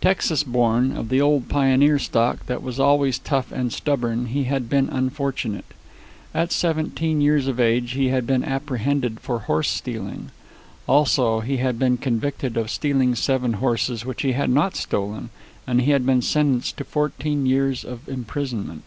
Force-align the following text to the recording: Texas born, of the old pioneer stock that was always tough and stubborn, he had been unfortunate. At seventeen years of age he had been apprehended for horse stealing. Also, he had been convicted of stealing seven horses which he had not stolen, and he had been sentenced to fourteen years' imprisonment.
Texas 0.00 0.42
born, 0.42 0.96
of 0.96 1.10
the 1.10 1.20
old 1.20 1.48
pioneer 1.48 1.96
stock 2.00 2.46
that 2.46 2.60
was 2.60 2.80
always 2.80 3.20
tough 3.20 3.52
and 3.52 3.72
stubborn, 3.72 4.26
he 4.26 4.42
had 4.42 4.68
been 4.68 4.88
unfortunate. 4.88 5.74
At 6.34 6.50
seventeen 6.50 7.20
years 7.20 7.46
of 7.46 7.60
age 7.60 7.92
he 7.92 8.06
had 8.08 8.26
been 8.26 8.42
apprehended 8.42 9.20
for 9.20 9.38
horse 9.38 9.68
stealing. 9.70 10.32
Also, 10.88 11.38
he 11.38 11.58
had 11.58 11.78
been 11.78 11.98
convicted 11.98 12.56
of 12.56 12.68
stealing 12.68 13.14
seven 13.14 13.52
horses 13.62 14.04
which 14.04 14.22
he 14.22 14.32
had 14.32 14.50
not 14.50 14.74
stolen, 14.74 15.30
and 15.68 15.82
he 15.82 15.92
had 15.92 16.04
been 16.04 16.20
sentenced 16.20 16.76
to 16.78 16.82
fourteen 16.82 17.46
years' 17.46 17.84
imprisonment. 18.08 18.82